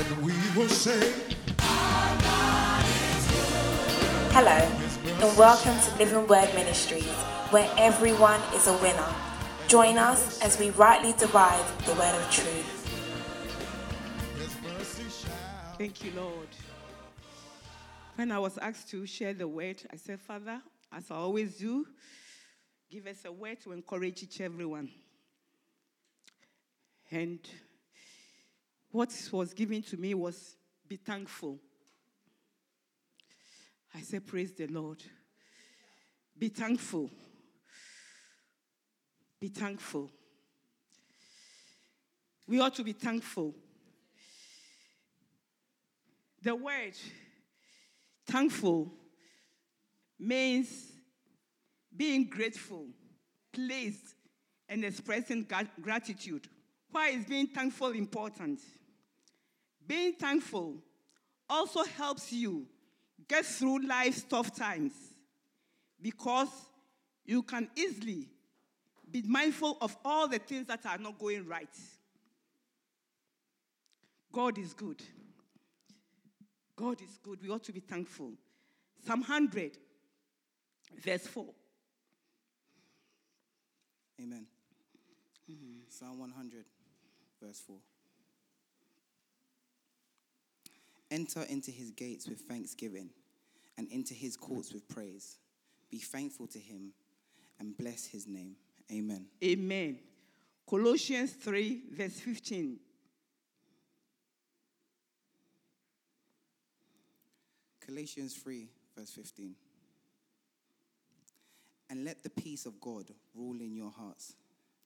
[0.00, 1.12] and we will say,
[4.32, 4.56] Hello,
[5.20, 7.04] and welcome to Living Word Ministries,
[7.50, 9.14] where everyone is a winner.
[9.68, 12.76] Join us as we rightly divide the word of truth.
[15.76, 16.48] Thank you, Lord.
[18.14, 21.86] When I was asked to share the word, I said, Father, as I always do,
[22.90, 24.88] give us a word to encourage each everyone.
[27.10, 27.40] And
[28.90, 30.56] what was given to me was
[30.88, 31.58] be thankful.
[33.94, 35.02] I said, Praise the Lord.
[36.38, 37.10] Be thankful.
[39.40, 40.10] Be thankful.
[42.46, 43.54] We ought to be thankful.
[46.42, 46.94] The word
[48.26, 48.92] thankful
[50.18, 50.90] means
[51.96, 52.86] being grateful,
[53.52, 54.14] pleased,
[54.68, 55.46] and expressing
[55.80, 56.48] gratitude.
[56.90, 58.60] Why is being thankful important?
[59.90, 60.76] Being thankful
[61.48, 62.64] also helps you
[63.26, 64.92] get through life's tough times
[66.00, 66.46] because
[67.24, 68.28] you can easily
[69.10, 71.76] be mindful of all the things that are not going right.
[74.30, 75.02] God is good.
[76.76, 77.42] God is good.
[77.42, 78.34] We ought to be thankful.
[79.04, 79.76] Psalm 100,
[81.04, 81.46] verse 4.
[84.22, 84.46] Amen.
[85.88, 86.64] Psalm 100,
[87.42, 87.76] verse 4.
[91.10, 93.10] Enter into his gates with thanksgiving
[93.76, 95.38] and into his courts with praise.
[95.90, 96.92] Be thankful to him
[97.58, 98.56] and bless his name.
[98.92, 99.26] Amen.
[99.42, 99.98] Amen.
[100.68, 102.78] Colossians 3, verse 15.
[107.86, 109.54] Galatians 3, verse 15.
[111.90, 114.36] And let the peace of God rule in your hearts,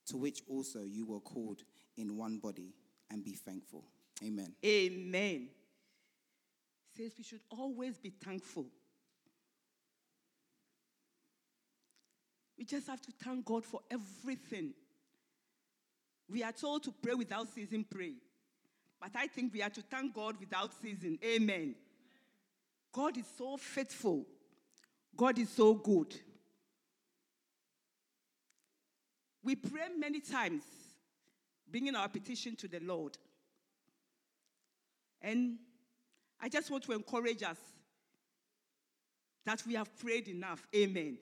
[0.07, 1.63] to which also you were called
[1.99, 2.73] in one body,
[3.11, 3.85] and be thankful.
[4.25, 4.55] Amen.
[4.65, 5.49] Amen.
[6.97, 8.67] Says we should always be thankful.
[12.57, 14.75] We just have to thank God for everything.
[16.29, 18.13] We are told to pray without ceasing, pray.
[19.01, 21.19] But I think we are to thank God without ceasing.
[21.25, 21.75] Amen.
[22.93, 24.25] God is so faithful.
[25.17, 26.15] God is so good.
[29.43, 30.63] We pray many times,
[31.71, 33.19] bringing our petition to the Lord.
[35.21, 35.59] And
[36.41, 37.59] I just want to encourage us
[39.45, 40.67] that we have prayed enough.
[40.75, 41.19] Amen.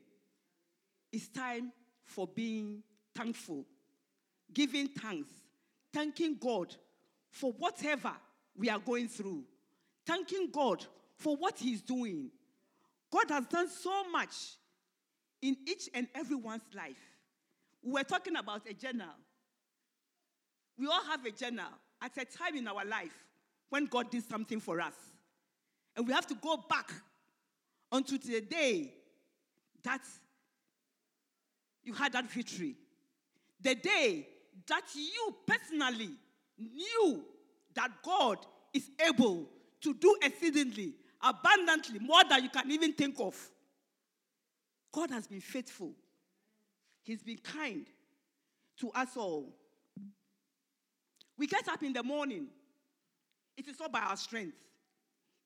[1.13, 1.73] It's time
[2.05, 2.83] for being
[3.15, 3.65] thankful,
[4.53, 5.31] giving thanks,
[5.93, 6.75] thanking God
[7.31, 8.13] for whatever
[8.57, 9.45] we are going through,
[10.07, 10.85] thanking God
[11.17, 12.31] for what He's doing.
[13.11, 14.35] God has done so much
[15.41, 17.01] in each and everyone's life.
[17.83, 19.15] We were talking about a journal.
[20.79, 21.67] We all have a journal
[22.01, 23.13] at a time in our life
[23.73, 24.93] when God did something for us.
[25.97, 26.93] And we have to go back
[27.91, 28.93] onto the day
[29.83, 30.03] that
[31.83, 32.77] you had that victory.
[33.63, 34.29] The day
[34.69, 36.11] that you personally
[36.59, 37.25] knew
[37.75, 38.45] that God
[38.75, 39.49] is able
[39.81, 43.35] to do exceedingly, abundantly, more than you can even think of.
[44.93, 45.93] God has been faithful.
[47.05, 47.87] He's been kind
[48.81, 49.49] to us all.
[51.39, 52.49] We get up in the morning.
[53.57, 54.57] It is not by our strength,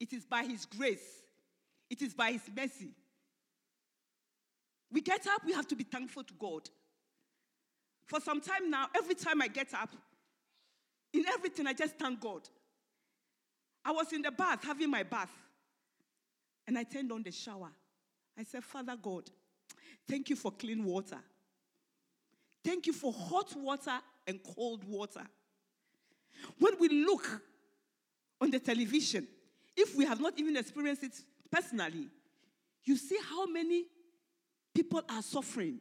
[0.00, 1.22] it is by His grace,
[1.90, 2.90] it is by His mercy.
[4.92, 6.68] We get up, we have to be thankful to God.
[8.06, 9.90] For some time now, every time I get up,
[11.12, 12.42] in everything, I just thank God.
[13.84, 15.30] I was in the bath, having my bath,
[16.66, 17.70] and I turned on the shower.
[18.38, 19.30] I said, Father God,
[20.08, 21.18] thank you for clean water.
[22.64, 25.22] Thank you for hot water and cold water.
[26.58, 27.42] When we look
[28.40, 29.26] on the television,
[29.76, 31.12] if we have not even experienced it
[31.50, 32.08] personally,
[32.84, 33.84] you see how many
[34.74, 35.78] people are suffering.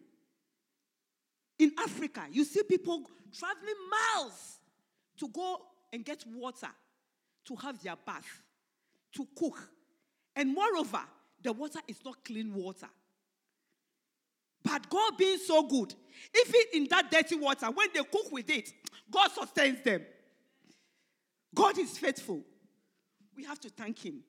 [1.59, 3.03] In Africa, you see people
[3.37, 4.59] traveling miles
[5.17, 5.57] to go
[5.93, 6.69] and get water
[7.45, 8.41] to have their bath,
[9.13, 9.57] to cook.
[10.35, 11.01] And moreover,
[11.41, 12.89] the water is not clean water.
[14.63, 15.93] But God being so good,
[16.35, 18.73] even in that dirty water, when they cook with it,
[19.11, 20.01] God sustains them.
[21.55, 22.41] God is faithful.
[23.35, 24.21] We have to thank Him.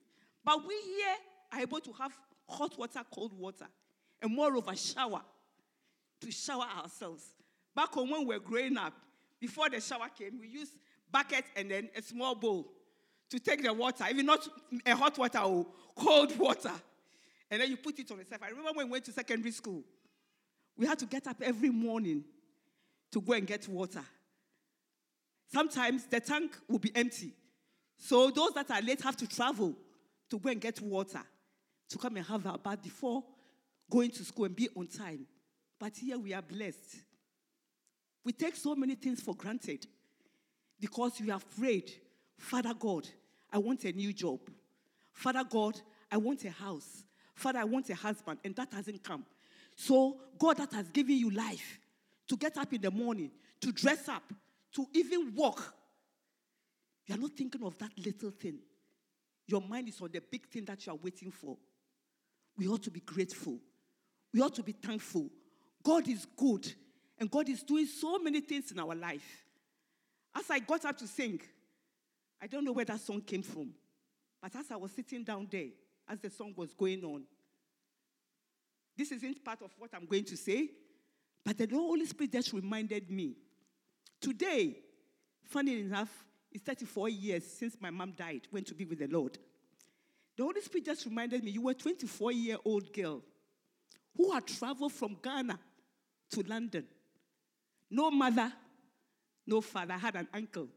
[0.44, 1.17] But we here
[1.52, 2.17] are able to have
[2.49, 3.67] hot water, cold water,
[4.23, 5.20] and moreover, shower
[6.20, 7.25] to shower ourselves.
[7.75, 8.94] Back home, when we were growing up,
[9.40, 10.73] before the shower came, we used
[11.11, 12.73] bucket and then a small bowl
[13.28, 14.49] to take the water, even not
[14.87, 16.73] a hot water or cold water.
[17.50, 18.43] And then you put it on yourself.
[18.43, 19.82] I remember when we went to secondary school,
[20.76, 22.25] we had to get up every morning
[23.12, 24.02] to go and get water.
[25.52, 27.32] Sometimes the tank will be empty.
[27.96, 29.75] So those that are late have to travel
[30.31, 31.22] to go and get water
[31.88, 33.25] to come and have our bath before
[33.90, 35.26] going to school and be on time.
[35.78, 36.96] But here we are blessed.
[38.25, 39.87] We take so many things for granted
[40.81, 41.92] because we are afraid.
[42.38, 43.08] Father God,
[43.52, 44.40] I want a new job.
[45.12, 47.04] Father God, I want a house.
[47.34, 49.25] Father, I want a husband, and that hasn't come.
[49.75, 51.78] So, God that has given you life
[52.28, 54.25] to get up in the morning, to dress up,
[54.76, 55.75] to even walk,
[57.06, 58.58] you are not thinking of that little thing.
[59.46, 61.56] Your mind is on the big thing that you are waiting for.
[62.58, 63.58] We ought to be grateful.
[64.32, 65.31] We ought to be thankful.
[65.82, 66.70] God is good,
[67.19, 69.44] and God is doing so many things in our life.
[70.34, 71.40] As I got up to sing,
[72.43, 73.70] I don't know where that song came from,
[74.43, 75.69] but as I was sitting down there,
[76.08, 77.23] as the song was going on,
[78.96, 80.69] this isn't part of what I'm going to say,
[81.44, 83.37] but the Holy Spirit just reminded me.
[84.20, 84.76] Today,
[85.44, 86.10] funny enough,
[86.50, 89.38] it's 34 years since my mom died, went to be with the Lord.
[90.36, 93.22] The Holy Spirit just reminded me you were a 24 year old girl
[94.16, 95.58] who had traveled from Ghana
[96.30, 96.86] to London.
[97.90, 98.52] No mother,
[99.46, 99.94] no father.
[99.94, 100.68] I had an uncle.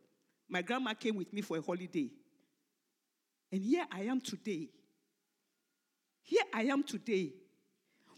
[0.47, 2.09] My grandma came with me for a holiday.
[3.51, 4.69] And here I am today.
[6.24, 7.31] Here I am today.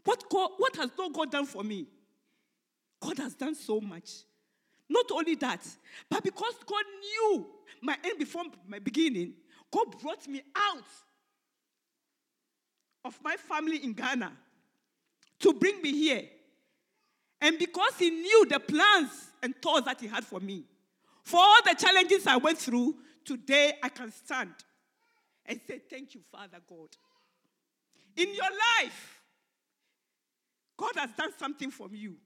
[0.03, 1.87] What, God, what has God done for me?
[2.99, 4.09] God has done so much.
[4.91, 5.65] Not only that,
[6.09, 7.47] but because God knew
[7.81, 9.33] my end before my beginning,
[9.71, 10.83] God brought me out
[13.05, 14.33] of my family in Ghana
[15.39, 16.23] to bring me here.
[17.39, 20.65] And because He knew the plans and thoughts that He had for me,
[21.23, 24.53] for all the challenges I went through, today I can stand
[25.45, 26.89] and say, Thank you, Father God.
[28.17, 28.43] In your
[28.81, 29.21] life,
[30.75, 32.17] God has done something for you.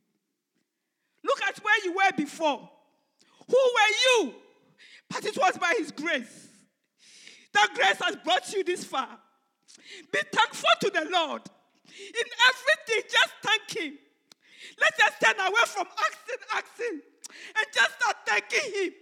[1.25, 2.69] Look at where you were before.
[3.47, 4.33] Who were you?
[5.09, 6.49] But it was by His grace.
[7.53, 9.09] That grace has brought you this far.
[10.11, 11.41] Be thankful to the Lord.
[11.87, 13.97] In everything, just thank Him.
[14.79, 17.01] Let's just turn away from asking, asking,
[17.57, 18.93] and just start thanking Him.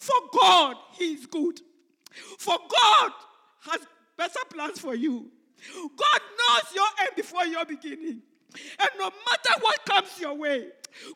[0.00, 1.60] For God, He is good.
[2.38, 3.12] For God
[3.62, 3.80] has
[4.16, 5.30] better plans for you.
[5.96, 8.22] God knows your end before your beginning.
[8.80, 10.68] And no matter what comes your way,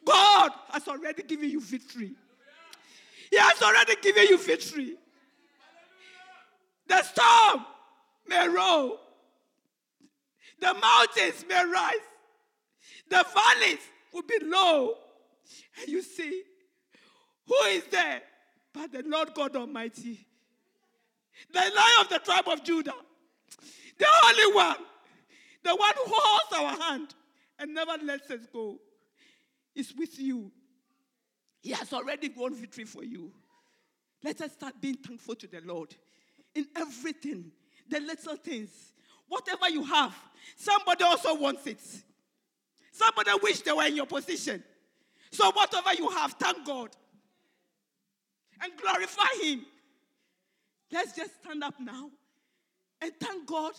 [0.05, 2.13] God has already given you victory.
[3.31, 4.97] He has already given you victory.
[6.87, 7.67] The storm
[8.27, 8.99] may roll,
[10.59, 11.95] the mountains may rise,
[13.09, 13.81] the valleys
[14.13, 14.95] will be low.
[15.81, 16.43] And you see,
[17.47, 18.23] who is there
[18.73, 20.27] but the Lord God Almighty?
[21.53, 22.95] The lion of the tribe of Judah,
[23.99, 24.77] the only one,
[25.63, 27.15] the one who holds our hand
[27.59, 28.79] and never lets us go,
[29.75, 30.51] is with you.
[31.61, 33.33] He has already won victory for you.
[34.23, 35.95] Let us start being thankful to the Lord
[36.55, 37.51] in everything,
[37.89, 38.71] the little things.
[39.29, 40.15] Whatever you have,
[40.57, 41.81] somebody also wants it.
[42.93, 44.63] Somebody wish they were in your position.
[45.31, 46.91] So whatever you have, thank God.
[48.61, 49.67] And glorify Him.
[50.91, 52.11] Let's just stand up now
[53.01, 53.73] and thank God.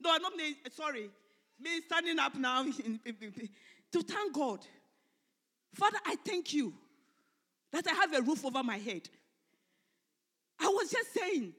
[0.00, 0.32] No, I'm not
[0.72, 1.08] sorry.
[1.62, 2.64] Me standing up now
[3.92, 4.60] to thank God.
[5.74, 6.74] Father, I thank you
[7.72, 9.08] that I have a roof over my head.
[10.60, 11.52] I was just saying,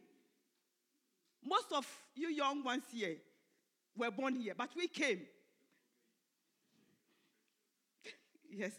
[1.45, 3.15] most of you young ones here
[3.97, 5.21] were born here, but we came.
[8.55, 8.73] Yes,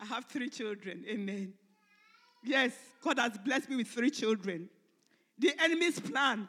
[0.00, 1.04] I have three children.
[1.06, 1.52] Amen.
[2.42, 2.72] Yes,
[3.02, 4.70] God has blessed me with three children.
[5.38, 6.48] The enemy's plan,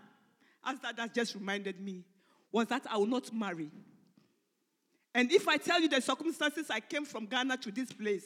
[0.64, 2.06] as that has just reminded me,
[2.54, 3.70] was that I will not marry.
[5.16, 8.26] And if I tell you the circumstances I came from Ghana to this place,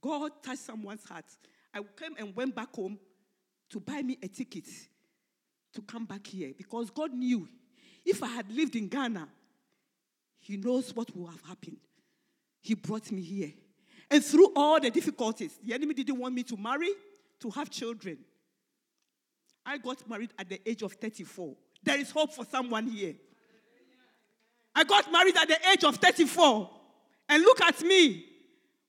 [0.00, 1.26] God touched someone's heart.
[1.74, 2.98] I came and went back home
[3.70, 4.66] to buy me a ticket
[5.74, 7.48] to come back here because God knew
[8.04, 9.28] if I had lived in Ghana,
[10.40, 11.78] He knows what would have happened.
[12.60, 13.52] He brought me here.
[14.10, 16.90] And through all the difficulties, the enemy didn't want me to marry,
[17.40, 18.18] to have children.
[19.64, 21.54] I got married at the age of 34.
[21.82, 23.14] There is hope for someone here.
[24.74, 26.70] I got married at the age of 34.
[27.28, 28.24] And look at me.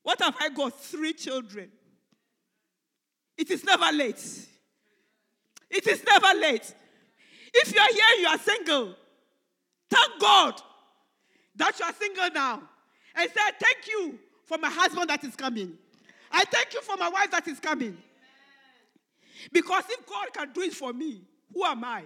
[0.02, 0.78] What have I got?
[0.80, 1.70] Three children.
[3.36, 4.22] It is never late.
[5.70, 6.74] It is never late.
[7.52, 8.94] If you are here, you are single.
[9.90, 10.60] Thank God
[11.56, 12.62] that you are single now.
[13.14, 15.76] And say, Thank you for my husband that is coming.
[16.30, 17.96] I thank you for my wife that is coming.
[19.52, 21.22] Because if God can do it for me,
[21.52, 22.04] who am I?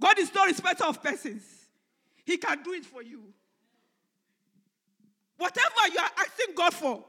[0.00, 1.57] God is no respecter of persons.
[2.28, 3.22] He can do it for you.
[5.38, 7.02] Whatever you are asking God for,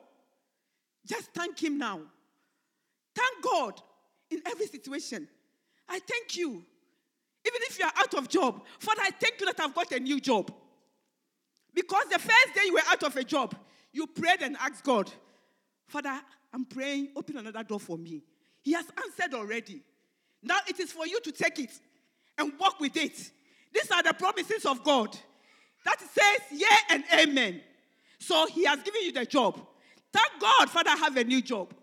[1.05, 1.99] just thank Him now.
[3.13, 3.81] Thank God.
[4.31, 5.27] in every situation.
[5.89, 6.51] I thank you.
[6.51, 9.99] Even if you are out of job, Father, I thank you that I've got a
[9.99, 10.53] new job.
[11.73, 13.55] Because the first day you were out of a job,
[13.91, 15.11] you prayed and asked God,
[15.87, 16.21] Father,
[16.53, 18.21] I'm praying, open another door for me.
[18.61, 19.81] He has answered already.
[20.43, 21.71] Now it is for you to take it
[22.37, 23.31] and walk with it.
[23.73, 25.17] These are the promises of God
[25.85, 27.61] that says, yeah and amen.
[28.19, 29.59] So he has given you the job.
[30.11, 31.73] Thank God, Father, I have a new job.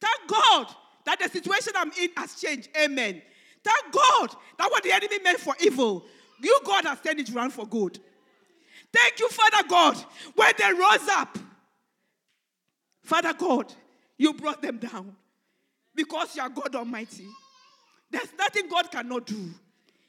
[0.00, 0.66] Thank God
[1.06, 2.68] that the situation I'm in has changed.
[2.76, 3.22] Amen.
[3.62, 6.04] Thank God that what the enemy meant for evil,
[6.42, 7.98] you, God, has turned it around for good.
[8.92, 9.96] Thank you, Father God,
[10.34, 11.38] when they rose up.
[13.02, 13.72] Father God,
[14.18, 15.14] you brought them down
[15.94, 17.26] because you are God Almighty.
[18.10, 19.50] There's nothing God cannot do.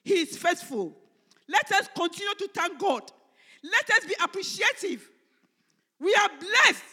[0.03, 0.97] He is faithful.
[1.51, 3.11] Let us continue to thank God.
[3.63, 5.07] Let us be appreciative.
[5.99, 6.83] We are blessed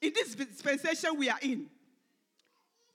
[0.00, 1.66] in this dispensation we are in.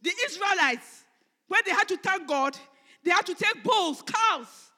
[0.02, 1.04] The Israelites,
[1.48, 2.58] when they had to thank God,
[3.04, 4.72] they had to take bulls, cows,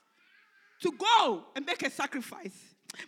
[0.82, 2.58] to go and make a sacrifice.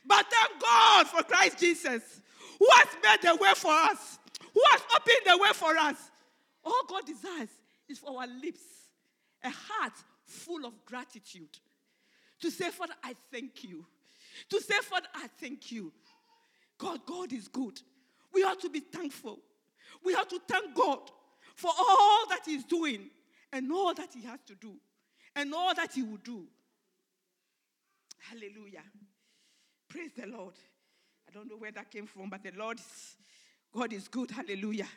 [0.06, 2.22] But thank God for Christ Jesus,
[2.58, 4.20] who has made the way for us,
[4.54, 5.98] who has opened the way for us.
[6.64, 7.50] All God desires
[7.90, 8.62] is for our lips,
[9.44, 9.94] a heart
[10.26, 11.50] full of gratitude.
[12.42, 13.86] To say, Father, I thank you.
[14.50, 15.92] To say, Father, I thank you.
[16.78, 17.80] God, God is good.
[18.34, 19.40] We ought to be thankful.
[20.04, 21.00] We ought to thank God
[21.56, 23.10] for all that He's doing
[23.54, 24.74] and all that He has to do
[25.36, 26.46] and all that He will do.
[28.20, 28.84] Hallelujah.
[29.88, 30.56] Praise the Lord.
[31.28, 33.16] I don't know where that came from, but the Lord is,
[33.74, 34.32] God is good.
[34.32, 34.88] Hallelujah.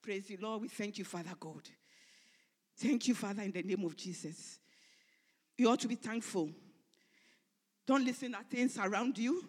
[0.00, 0.62] Praise the Lord.
[0.62, 1.62] We thank you, Father God.
[2.76, 4.58] Thank you, Father, in the name of Jesus.
[5.62, 6.50] You ought to be thankful.
[7.86, 9.44] Don't listen at things around you.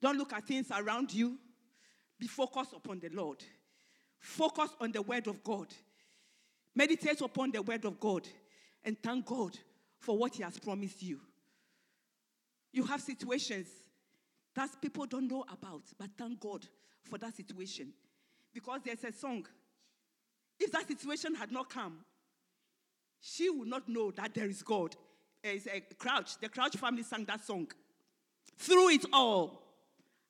[0.00, 1.36] Don't look at things around you.
[2.18, 3.44] Be focused upon the Lord.
[4.18, 5.66] Focus on the word of God.
[6.74, 8.26] Meditate upon the word of God
[8.82, 9.58] and thank God
[9.98, 11.20] for what He has promised you.
[12.72, 13.68] You have situations
[14.54, 16.64] that people don't know about, but thank God
[17.04, 17.92] for that situation.
[18.54, 19.44] Because there's a song.
[20.58, 21.98] If that situation had not come,
[23.20, 24.96] she would not know that there is God.
[25.42, 26.38] It's a Crouch.
[26.40, 27.68] The Crouch family sang that song.
[28.58, 29.62] Through it all,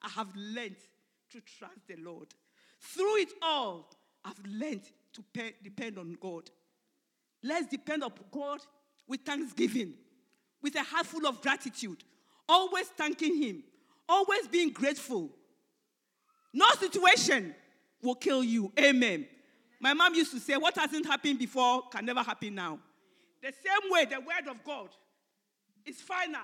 [0.02, 0.76] I have learned
[1.32, 2.28] to trust the Lord.
[2.80, 3.90] Through it all,
[4.24, 4.82] I've learned
[5.14, 6.50] to pay, depend on God.
[7.42, 8.60] Let's depend on God
[9.06, 9.94] with thanksgiving,
[10.62, 12.04] with a heart full of gratitude,
[12.48, 13.62] always thanking Him,
[14.08, 15.30] always being grateful.
[16.52, 17.54] No situation
[18.02, 18.72] will kill you.
[18.78, 19.26] Amen.
[19.80, 22.78] My mom used to say, What hasn't happened before can never happen now.
[23.42, 24.88] The same way the word of God
[25.86, 26.40] is final.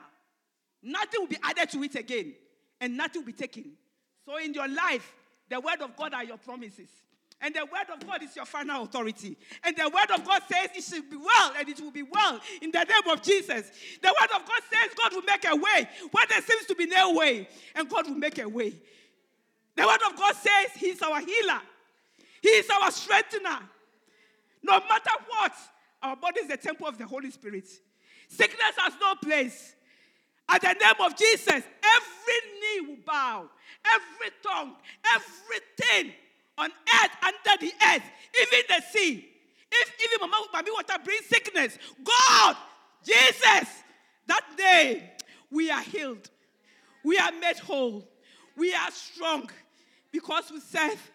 [0.82, 2.34] Nothing will be added to it again,
[2.80, 3.72] and nothing will be taken.
[4.24, 5.14] So in your life,
[5.48, 6.88] the word of God are your promises.
[7.40, 9.36] And the word of God is your final authority.
[9.64, 12.40] And the word of God says it should be well, and it will be well
[12.62, 13.70] in the name of Jesus.
[14.00, 16.86] The word of God says God will make a way where there seems to be
[16.86, 18.72] no way, and God will make a way.
[19.76, 21.60] The word of God says He's our healer,
[22.40, 23.58] He is our strengthener.
[24.62, 25.52] No matter what,
[26.04, 27.66] our body is the temple of the Holy Spirit.
[28.28, 29.75] Sickness has no place.
[30.46, 33.49] At the name of Jesus, every knee will bow,
[33.87, 34.75] every tongue,
[35.14, 36.12] everything
[36.58, 38.02] on earth, under the earth,
[38.42, 39.28] even the sea.
[39.73, 42.56] If even Mama, Mama water brings sickness, God,
[43.04, 43.68] Jesus,
[44.26, 45.11] that day
[45.50, 46.28] we are healed.
[47.02, 48.06] We are made whole.
[48.56, 49.50] We are strong
[50.12, 51.11] because we serve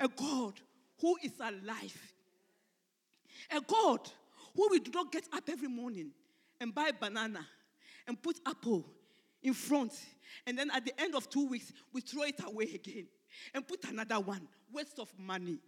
[0.00, 0.54] a God
[1.00, 2.12] who is alive.
[3.50, 4.00] A God
[4.54, 6.10] who we do not get up every morning
[6.60, 7.46] and buy banana
[8.06, 8.84] and put apple
[9.42, 9.92] in front.
[10.46, 13.06] And then at the end of two weeks, we throw it away again
[13.54, 14.46] and put another one.
[14.72, 15.58] Waste of money.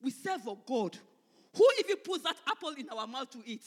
[0.00, 0.96] We serve a God
[1.54, 3.64] who even puts that apple in our mouth to eat.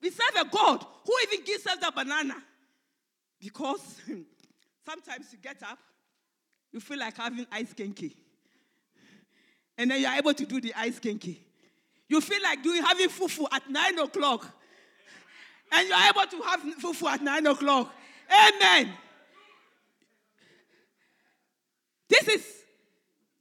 [0.00, 2.36] We serve a God who even gives us the banana.
[3.38, 4.00] Because
[4.86, 5.78] sometimes you get up,
[6.72, 8.14] you feel like having ice kenkey.
[9.76, 11.38] And then you're able to do the ice kenkey.
[12.10, 14.44] You feel like doing having fufu at nine o'clock.
[15.70, 17.94] And you're able to have fufu at nine o'clock.
[18.28, 18.92] Amen.
[22.08, 22.46] This is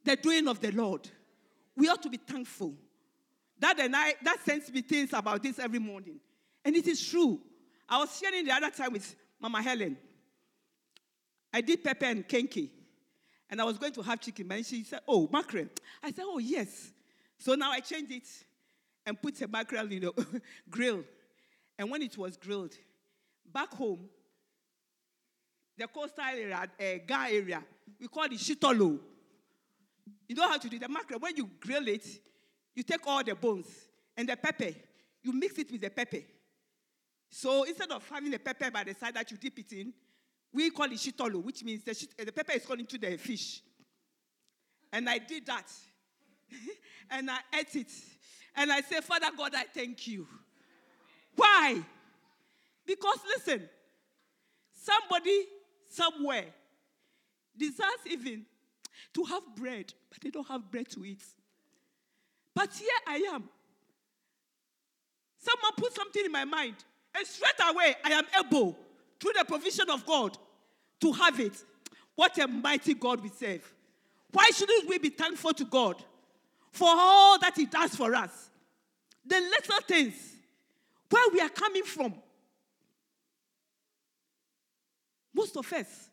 [0.04, 1.10] the doing of the Lord.
[1.76, 2.76] We ought to be thankful.
[3.58, 6.20] That and I that sends me things about this every morning.
[6.64, 7.42] And it is true.
[7.90, 9.98] I was sharing the other time with Mama Helen.
[11.52, 12.70] I did pepper and kenkey.
[13.50, 14.52] And I was going to have chicken.
[14.52, 15.70] And she said, Oh, mackerel.
[16.04, 16.92] I said, Oh, yes.
[17.40, 18.28] So now I changed it
[19.10, 21.04] and put mackerel in the grill.
[21.78, 22.76] And when it was grilled,
[23.52, 24.08] back home,
[25.78, 27.64] the coastal area, uh, Ga area,
[28.00, 29.00] we call it shitolo.
[30.28, 31.20] You know how to do the mackerel.
[31.20, 32.06] When you grill it,
[32.76, 33.68] you take all the bones
[34.16, 34.76] and the pepper,
[35.24, 36.22] you mix it with the pepper.
[37.30, 39.94] So instead of having the pepper by the side that you dip it in,
[40.54, 43.62] we call it shitolo, which means the, shit, the pepper is going into the fish.
[44.92, 45.72] And I did that.
[47.10, 47.92] and I ate it.
[48.56, 50.28] And I say, Father God, I thank you.
[51.36, 51.82] Why?
[52.86, 53.70] Because listen,
[54.74, 55.46] somebody
[55.88, 56.46] somewhere
[57.58, 58.46] desires even
[59.14, 61.24] to have bread, but they don't have bread to eat.
[62.54, 63.44] But here I am.
[65.38, 66.76] Someone put something in my mind,
[67.16, 68.78] and straight away I am able,
[69.20, 70.38] through the provision of God,
[71.02, 71.64] to have it.
[72.16, 73.74] What a mighty God we serve.
[74.32, 76.04] Why shouldn't we be thankful to God
[76.72, 78.50] for all that He does for us?
[79.26, 80.16] The little things,
[81.10, 82.14] where we are coming from.
[85.34, 86.10] Most of us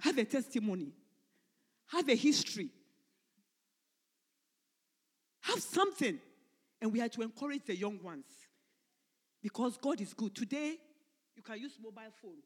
[0.00, 0.92] have a testimony,
[1.88, 2.68] have a history,
[5.40, 6.18] have something,
[6.80, 8.26] and we have to encourage the young ones
[9.42, 10.34] because God is good.
[10.34, 10.76] Today,
[11.36, 12.38] you can use mobile phone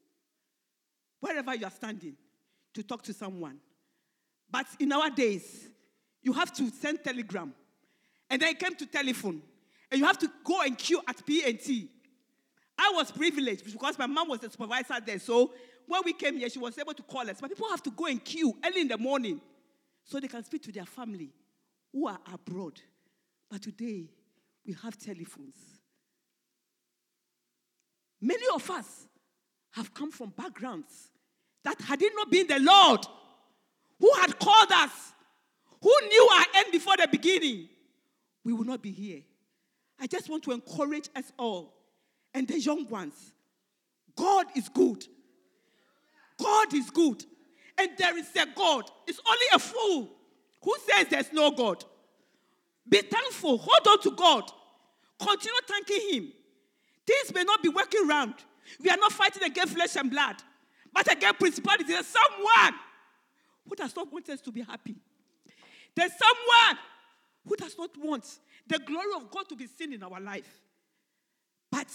[1.19, 2.15] wherever you are standing
[2.73, 3.57] to talk to someone.
[4.49, 5.69] But in our days,
[6.21, 7.53] you have to send telegram,
[8.29, 9.41] and then it came to telephone,
[9.89, 11.89] and you have to go and queue at P&T.
[12.77, 15.51] I was privileged because my mom was the supervisor there, so
[15.87, 17.37] when we came here, she was able to call us.
[17.41, 19.41] But people have to go and queue early in the morning
[20.03, 21.31] so they can speak to their family
[21.91, 22.79] who are abroad.
[23.49, 24.09] But today,
[24.65, 25.55] we have telephones.
[28.21, 29.07] Many of us
[29.71, 31.09] have come from backgrounds
[31.63, 33.05] that had it not been the Lord
[33.99, 35.13] who had called us,
[35.81, 37.69] who knew our end before the beginning,
[38.43, 39.21] we will not be here.
[39.99, 41.73] I just want to encourage us all
[42.33, 43.33] and the young ones.
[44.15, 45.05] God is good.
[46.37, 47.23] God is good.
[47.77, 48.89] And there is a God.
[49.07, 50.09] It's only a fool
[50.63, 51.83] who says there's no God.
[52.87, 53.57] Be thankful.
[53.57, 54.51] Hold on to God.
[55.19, 56.33] Continue thanking Him.
[57.05, 58.33] Things may not be working around.
[58.79, 60.35] We are not fighting against flesh and blood,
[60.93, 61.87] but against principalities.
[61.87, 62.79] There's someone
[63.67, 64.95] who does not want us to be happy.
[65.95, 66.83] There's someone
[67.47, 68.25] who does not want
[68.67, 70.61] the glory of God to be seen in our life.
[71.71, 71.87] But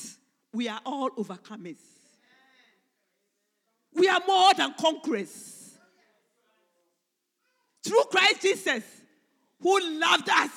[0.53, 1.79] we are all overcomers.
[3.95, 5.79] We are more than conquerors.
[7.83, 8.85] Through Christ Jesus,
[9.61, 10.51] who loved us,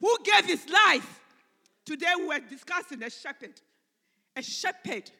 [0.00, 1.20] who gave his life.
[1.84, 3.60] Today we were discussing a shepherd.
[4.34, 5.10] A shepherd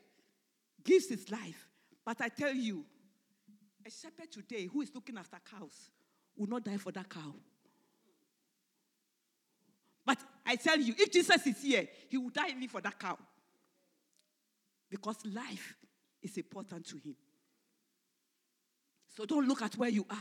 [0.83, 1.69] gives his life.
[2.05, 2.85] But I tell you,
[3.87, 5.90] a shepherd today who is looking after cows
[6.40, 7.35] will not die for that cow.
[10.07, 13.18] But I tell you, if Jesus is here, he will die even for that cow.
[14.88, 15.76] Because life
[16.22, 17.14] is important to him.
[19.14, 20.16] So don't look at where you are.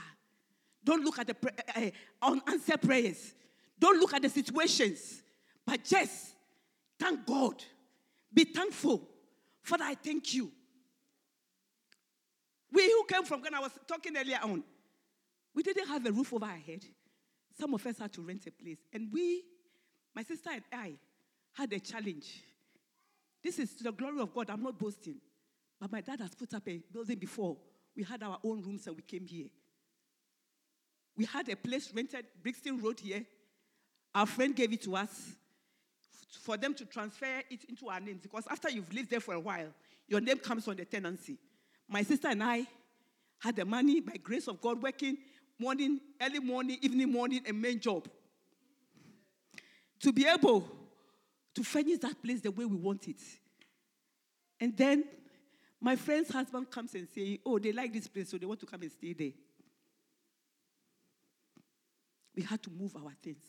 [0.84, 1.36] Don't look at the
[1.76, 1.90] uh,
[2.22, 3.34] unanswered prayers.
[3.80, 5.22] Don't look at the situations.
[5.66, 6.34] But just
[7.00, 7.64] thank God.
[8.34, 9.08] Be thankful.
[9.62, 10.52] Father, I thank you.
[12.74, 14.64] We who came from Ghana, I was talking earlier on,
[15.60, 16.86] we didn't have a roof over our head.
[17.60, 18.78] Some of us had to rent a place.
[18.94, 19.44] And we,
[20.16, 20.94] my sister and I,
[21.52, 22.42] had a challenge.
[23.44, 24.50] This is to the glory of God.
[24.50, 25.18] I'm not boasting.
[25.78, 27.58] But my dad has put up a building before.
[27.94, 29.48] We had our own rooms and we came here.
[31.18, 33.26] We had a place rented, Brixton Road here.
[34.16, 35.34] Our friend gave it to us
[36.40, 39.40] for them to transfer it into our names because after you've lived there for a
[39.42, 39.68] while,
[40.08, 41.38] your name comes on the tenancy.
[41.90, 42.66] My sister and I
[43.40, 45.18] had the money, by grace of God, working
[45.60, 48.08] morning, early morning, evening morning, a main job.
[50.00, 50.66] To be able
[51.54, 53.22] to furnish that place the way we want it.
[54.60, 55.04] And then
[55.82, 58.66] my friend's husband comes and says, Oh, they like this place, so they want to
[58.66, 59.32] come and stay there.
[62.36, 63.44] We had to move our things.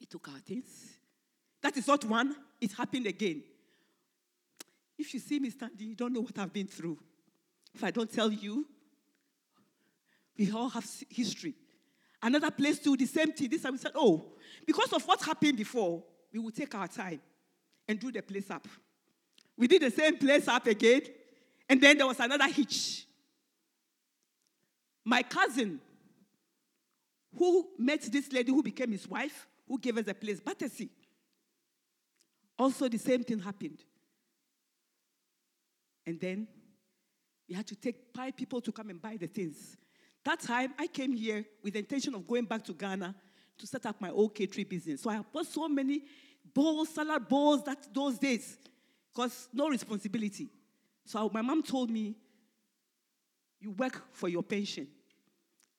[0.00, 0.66] We took our things.
[1.62, 3.42] That is not one, it happened again.
[4.98, 6.98] If you see me standing, you don't know what I've been through.
[7.74, 8.66] If I don't tell you,
[10.38, 11.54] we all have history.
[12.22, 13.48] Another place too, the same thing.
[13.48, 14.32] This time we said, oh,
[14.66, 17.20] because of what happened before, we will take our time
[17.88, 18.66] and do the place up.
[19.56, 21.02] We did the same place up again,
[21.68, 23.06] and then there was another hitch.
[25.04, 25.80] My cousin,
[27.36, 30.88] who met this lady who became his wife, who gave us a place, Battersea.
[32.58, 33.78] Also, the same thing happened.
[36.06, 36.48] And then
[37.48, 39.76] we had to take five people to come and buy the things.
[40.26, 43.14] That time, I came here with the intention of going back to Ghana
[43.58, 45.02] to set up my own catering business.
[45.02, 46.02] So I bought so many
[46.52, 48.58] bowls, salad bowls, that those days,
[49.14, 50.48] because no responsibility.
[51.04, 52.16] So my mom told me,
[53.60, 54.88] "You work for your pension.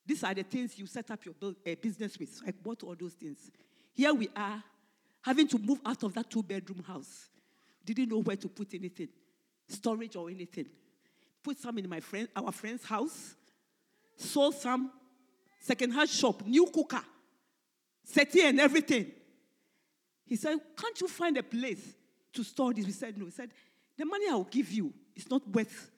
[0.06, 2.34] These are the things you set up your uh, business with.
[2.34, 3.52] So I bought all those things.
[3.94, 4.64] Here we are,
[5.24, 7.28] having to move out of that two bedroom house.
[7.84, 9.10] Didn't know where to put anything,
[9.68, 10.68] storage or anything.
[11.44, 13.36] Put some in my friend, our friend's house.
[14.18, 14.92] Sold some
[15.60, 17.04] second-hand shop, new cooker,
[18.04, 19.12] settee and everything.
[20.26, 21.96] He said, Can't you find a place
[22.34, 22.86] to store this?
[22.86, 23.26] We said, No.
[23.26, 23.50] He said,
[23.98, 25.92] The money I will give you is not worth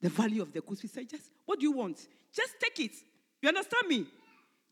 [0.00, 0.82] the value of the goods.
[0.82, 1.98] We said, Just, what do you want?
[2.32, 2.96] Just take it.
[3.40, 4.06] You understand me?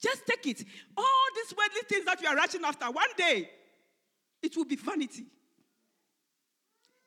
[0.01, 0.65] Just take it.
[0.97, 3.49] All these worldly things that you are rushing after, one day,
[4.43, 5.25] it will be vanity.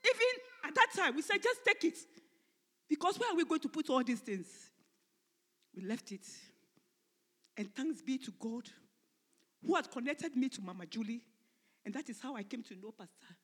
[0.03, 1.97] Even at that time, we said, Just take it.
[2.89, 4.47] Because where are we going to put all these things?
[5.75, 6.27] We left it.
[7.57, 8.69] And thanks be to God
[9.65, 11.21] who had connected me to Mama Julie.
[11.85, 13.35] And that is how I came to know Pastor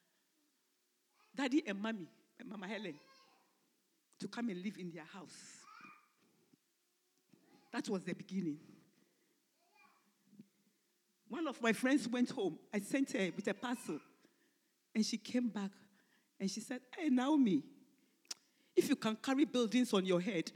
[1.35, 2.07] Daddy and Mommy,
[2.39, 2.95] and Mama Helen,
[4.19, 5.37] to come and live in their house.
[7.71, 8.57] That was the beginning.
[11.29, 12.57] One of my friends went home.
[12.73, 13.99] I sent her with a parcel.
[14.95, 15.69] And she came back
[16.39, 17.61] and she said, Hey, Naomi,
[18.75, 20.51] if you can carry buildings on your head,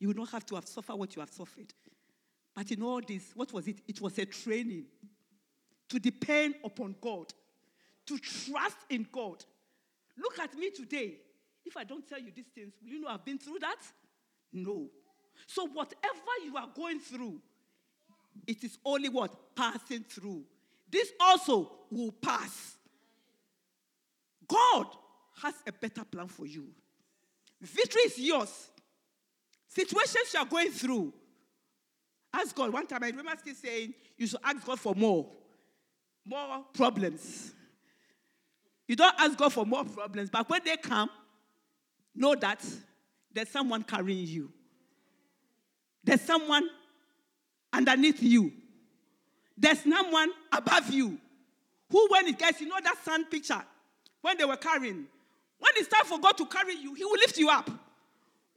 [0.00, 1.72] you will not have to have suffered what you have suffered.
[2.54, 3.76] But in all this, what was it?
[3.86, 4.86] It was a training
[5.90, 7.32] to depend upon God,
[8.06, 9.44] to trust in God.
[10.16, 11.18] Look at me today.
[11.64, 13.76] If I don't tell you these things, will you know I've been through that?
[14.52, 14.88] No.
[15.46, 15.94] So, whatever
[16.44, 17.40] you are going through,
[18.46, 19.54] it is only what?
[19.54, 20.44] Passing through.
[20.90, 22.76] This also will pass.
[24.48, 24.86] God
[25.42, 26.68] has a better plan for you.
[27.60, 28.70] Victory is yours.
[29.70, 31.12] Situations you are going through,
[32.34, 32.72] ask God.
[32.72, 35.30] One time I remember still saying, you should ask God for more.
[36.26, 37.52] More problems.
[38.88, 41.08] You don't ask God for more problems, but when they come,
[42.14, 42.64] know that
[43.32, 44.50] there's someone carrying you.
[46.02, 46.68] There's someone
[47.72, 48.52] underneath you.
[49.56, 51.16] There's someone above you.
[51.90, 53.62] Who, when it gets, you know that sun picture,
[54.20, 55.06] when they were carrying,
[55.58, 57.70] when it's time for God to carry you, He will lift you up.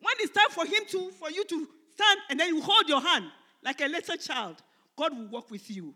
[0.03, 2.99] When it's time for Him to, for you to stand and then you hold your
[2.99, 3.25] hand
[3.63, 4.61] like a little child,
[4.97, 5.93] God will walk with you.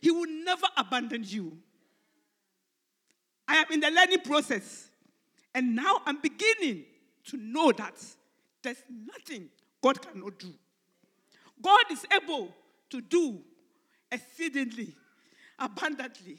[0.00, 1.58] He will never abandon you.
[3.48, 4.88] I am in the learning process.
[5.54, 6.84] And now I'm beginning
[7.26, 7.94] to know that
[8.62, 9.48] there's nothing
[9.82, 10.54] God cannot do.
[11.60, 12.54] God is able
[12.90, 13.40] to do
[14.10, 14.94] exceedingly,
[15.58, 16.38] abundantly.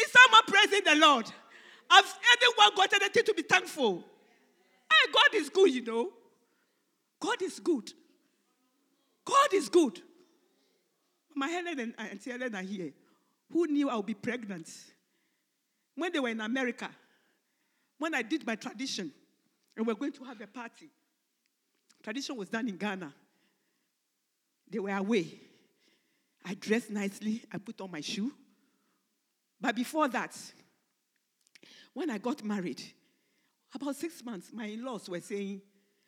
[0.00, 1.26] Is someone praising the Lord?
[1.90, 4.04] Have anyone got anything to be thankful?
[4.90, 6.10] Hey, God is good, you know.
[7.20, 7.90] God is good.
[9.24, 10.00] God is good.
[11.34, 12.92] My Helen and Auntie Helen are here.
[13.50, 14.68] Who knew I would be pregnant?
[15.94, 16.90] When they were in America,
[17.98, 19.12] when I did my tradition,
[19.76, 20.90] and we we're going to have a party.
[22.02, 23.12] Tradition was done in Ghana.
[24.70, 25.26] They were away.
[26.44, 27.42] I dressed nicely.
[27.52, 28.32] I put on my shoe.
[29.60, 30.36] But before that,
[31.94, 32.82] when I got married,
[33.74, 35.60] about six months, my in laws were saying,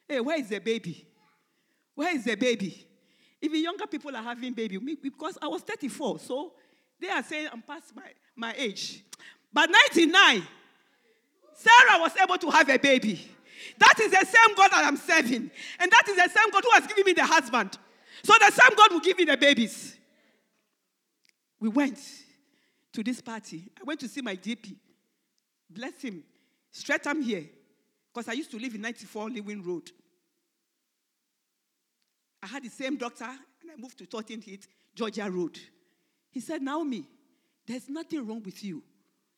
[0.08, 1.06] Hey, where is the baby?
[1.94, 2.86] Where is the baby?
[3.40, 6.52] Even younger people are having baby because I was 34, so
[7.00, 8.02] they are saying I'm past my,
[8.34, 9.04] my age.
[9.52, 10.42] But 99,
[11.54, 13.30] Sarah was able to have a baby.
[13.78, 15.50] That is the same God that I'm serving.
[15.78, 17.76] And that is the same God who has given me the husband.
[18.22, 19.96] So the same God will give me the babies.
[21.58, 21.98] We went
[22.92, 23.70] to this party.
[23.80, 24.76] I went to see my GP.
[25.70, 26.22] Bless him.
[26.70, 27.44] Straight I'm here.
[28.16, 29.90] Because I used to live in 94 Lewin Road.
[32.42, 35.58] I had the same doctor, and I moved to 13th Heat, Georgia Road.
[36.30, 37.04] He said, Naomi,
[37.66, 38.82] there's nothing wrong with you.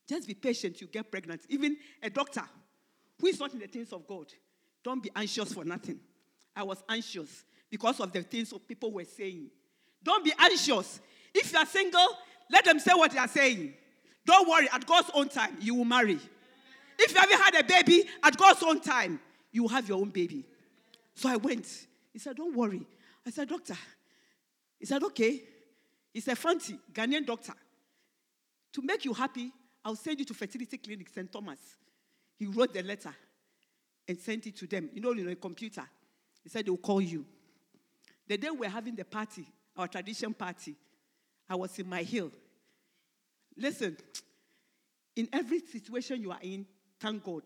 [0.09, 1.41] Just be patient, you get pregnant.
[1.49, 2.45] Even a doctor
[3.21, 4.27] who is not in the things of God,
[4.85, 5.99] don't be anxious for nothing.
[6.55, 9.51] I was anxious because of the things people were saying.
[10.05, 11.01] Don't be anxious.
[11.35, 12.17] If you are single,
[12.49, 13.75] let them say what they are saying.
[14.25, 16.21] Don't worry, at God's own time, you will marry.
[16.99, 19.21] If you haven't had a baby, at God's own time,
[19.53, 20.45] you will have your own baby.
[21.15, 21.67] So I went.
[22.13, 22.87] He said, Don't worry.
[23.27, 23.77] I said, Doctor.
[24.79, 25.43] He said, Okay.
[26.13, 27.53] He said, fancy Ghanaian doctor.
[28.73, 29.53] To make you happy,
[29.85, 31.31] I'll send you to Fertility Clinic, St.
[31.31, 31.61] Thomas.
[32.37, 33.15] He wrote the letter
[34.07, 34.91] and sent it to them.
[34.93, 35.85] You know, in a computer.
[36.43, 37.25] He said, They'll call you.
[38.27, 40.75] The day we were having the party, our tradition party,
[41.49, 42.31] I was in my hill.
[43.57, 43.97] Listen,
[45.17, 46.67] in every situation you are in,
[47.01, 47.43] thank God.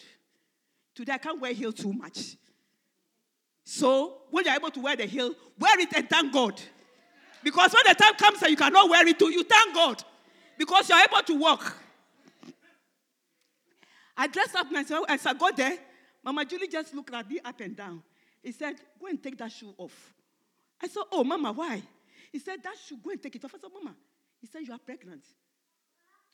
[0.95, 2.37] Today I can't wear heel too much.
[3.65, 6.61] So when you're able to wear the heel, wear it and thank God.
[7.43, 10.03] Because when the time comes and you cannot wear it too, you thank God.
[10.59, 11.77] Because you're able to walk.
[14.17, 15.07] I dressed up myself.
[15.09, 15.77] As I got there,
[16.23, 18.03] Mama Julie just looked at me up and down.
[18.43, 20.13] He said, Go and take that shoe off.
[20.81, 21.83] I said, Oh, Mama, why?
[22.31, 23.55] He said, That shoe, go and take it off.
[23.55, 23.95] I said, Mama,
[24.41, 25.25] he said, You are pregnant.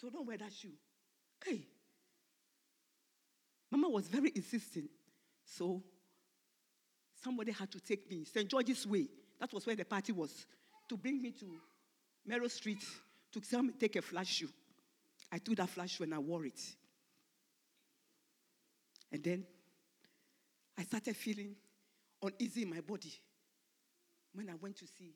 [0.01, 0.73] So don't wear that shoe.
[1.45, 1.63] Hey.
[3.71, 4.91] Mama was very insistent.
[5.45, 5.83] So
[7.23, 8.49] somebody had to take me St.
[8.49, 9.09] George's Way.
[9.41, 10.47] That was where the party was.
[10.89, 11.47] To bring me to
[12.27, 12.83] Merrow Street
[13.33, 14.49] to take a flash shoe.
[15.31, 16.61] I took that flash shoe and I wore it.
[19.13, 19.45] And then
[20.77, 21.55] I started feeling
[22.23, 23.13] uneasy in my body
[24.33, 25.15] when I went to see.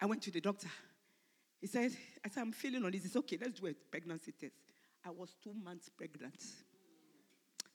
[0.00, 0.68] I went to the doctor.
[1.60, 1.92] He said,
[2.24, 3.08] I said, I'm feeling uneasy.
[3.08, 4.54] Said, okay, let's do a pregnancy test.
[5.04, 6.40] I was two months pregnant.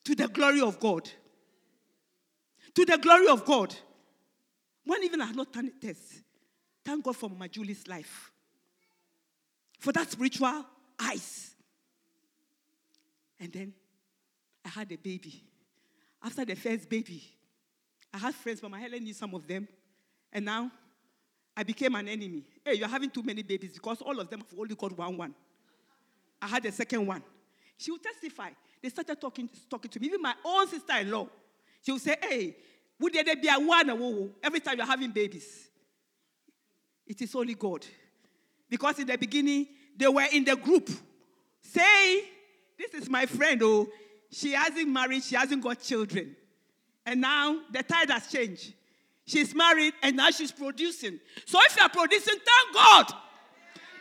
[0.06, 1.10] To the glory of God.
[2.76, 3.74] To the glory of God.
[4.86, 6.24] When even I had not done a test,
[6.84, 8.32] thank God for my Julie's life.
[9.80, 10.66] For that spiritual
[11.00, 11.56] eyes.
[13.39, 13.74] And then
[14.66, 15.44] I had a baby.
[16.22, 17.24] After the first baby,
[18.13, 19.68] I had friends, but my Helen knew some of them.
[20.32, 20.72] And now
[21.56, 22.44] I became an enemy.
[22.66, 25.36] Hey, you're having too many babies because all of them have only got one one.
[26.42, 27.24] I had a second one.
[27.78, 28.50] She would testify.
[28.84, 30.08] They started talking, talking to me.
[30.08, 31.28] Even my own sister-in-law.
[31.82, 32.56] She would say, hey,
[33.00, 35.69] would there be a one every time you're having babies?
[37.08, 37.86] It is only God.
[38.69, 39.67] Because in the beginning,
[39.98, 40.89] they were in the group
[41.62, 42.24] saying,
[42.78, 43.88] This is my friend, oh,
[44.32, 46.36] she hasn't married, she hasn't got children.
[47.06, 48.74] And now the tide has changed.
[49.26, 51.19] She's married and now she's producing.
[51.46, 53.13] So if you are producing, thank God.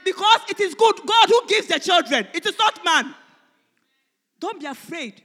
[0.05, 3.15] Because it is good God who gives the children, it is not man.
[4.43, 5.23] Don't be afraid.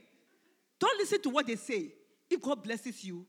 [0.78, 1.90] Don't listen to what they say.
[2.30, 3.26] If God blesses you,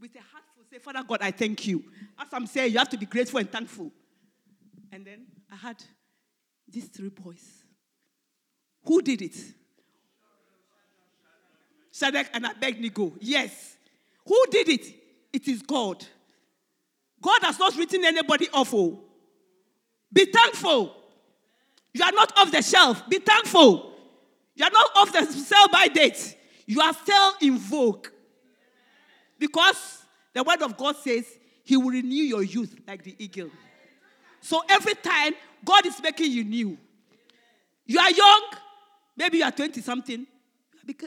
[0.00, 1.84] with a heart full, say, Father God, I thank you.
[2.18, 3.92] As I'm saying, you have to be grateful and thankful.
[4.90, 5.76] And then I had
[6.68, 7.62] these three boys.
[8.84, 9.36] Who did it?
[11.92, 13.12] Shadrach and Abednego.
[13.20, 13.76] Yes.
[14.26, 14.92] Who did it?
[15.32, 16.04] It is God.
[17.22, 18.74] God has not written anybody off.
[18.74, 19.04] Oh.
[20.12, 20.96] Be thankful.
[21.94, 23.08] You are not off the shelf.
[23.08, 23.91] Be thankful.
[24.54, 26.36] You are not off the sell by date.
[26.66, 28.08] You are still in vogue.
[29.38, 31.26] Because the word of God says
[31.64, 33.50] he will renew your youth like the eagle.
[34.40, 35.34] So every time
[35.64, 36.78] God is making you new.
[37.86, 38.42] You are young,
[39.16, 40.26] maybe you are 20 something,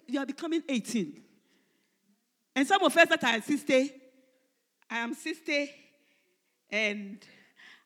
[0.08, 1.21] you are becoming 18.
[2.55, 3.91] And some of us that are 60,
[4.89, 5.71] I am 60
[6.69, 7.17] and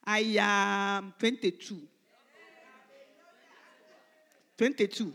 [0.05, 1.81] I am 22.
[4.57, 5.13] 22.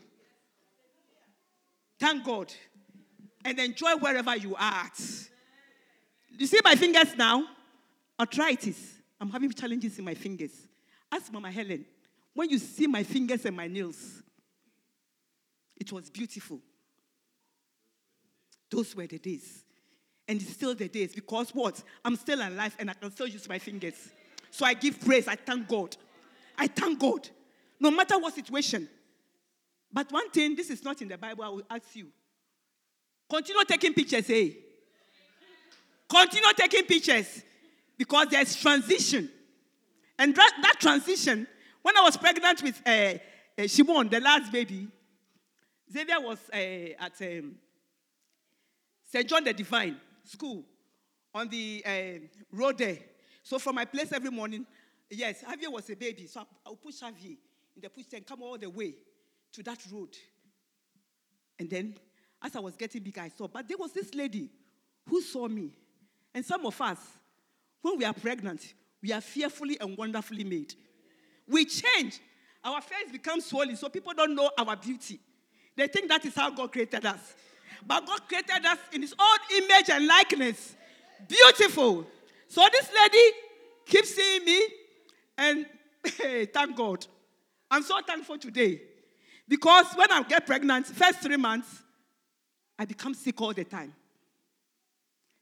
[2.04, 2.52] Thank God.
[3.46, 5.00] And enjoy wherever you are at.
[6.36, 7.46] You see my fingers now?
[8.20, 8.76] Arthritis.
[9.18, 10.50] I'm having challenges in my fingers.
[11.10, 11.86] Ask Mama Helen.
[12.34, 14.22] When you see my fingers and my nails,
[15.80, 16.60] it was beautiful.
[18.70, 19.64] Those were the days.
[20.28, 21.82] And it's still the days because what?
[22.04, 24.10] I'm still alive and I can still use my fingers.
[24.50, 25.26] So I give praise.
[25.26, 25.96] I thank God.
[26.58, 27.26] I thank God.
[27.80, 28.90] No matter what situation.
[29.94, 32.08] But one thing, this is not in the Bible, I will ask you.
[33.30, 34.50] Continue taking pictures, eh?
[36.08, 37.42] Continue taking pictures
[37.96, 39.30] because there's transition.
[40.18, 41.46] And that, that transition,
[41.80, 43.14] when I was pregnant with uh,
[43.56, 44.88] uh, Shimon, the last baby,
[45.92, 47.54] Xavier was uh, at um,
[49.12, 49.28] St.
[49.28, 50.64] John the Divine School
[51.32, 52.18] on the uh,
[52.50, 52.98] road there.
[53.44, 54.66] So from my place every morning,
[55.08, 56.26] yes, Javier was a baby.
[56.26, 57.36] So I'll push Javier
[57.76, 58.94] in the push and come all the way
[59.54, 60.16] to that road.
[61.58, 61.94] And then
[62.42, 64.50] as I was getting big, I saw, but there was this lady
[65.08, 65.70] who saw me.
[66.34, 66.98] And some of us,
[67.80, 70.74] when we are pregnant, we are fearfully and wonderfully made.
[71.46, 72.20] We change.
[72.64, 75.20] Our face becomes swollen, so people don't know our beauty.
[75.76, 77.34] They think that is how God created us.
[77.86, 80.74] But God created us in His own image and likeness.
[81.28, 82.06] Beautiful.
[82.48, 83.36] So this lady
[83.84, 84.62] keeps seeing me,
[85.36, 85.66] and
[86.18, 87.06] hey, thank God.
[87.70, 88.80] I'm so thankful today.
[89.46, 91.82] Because when I get pregnant, first three months,
[92.78, 93.92] I become sick all the time.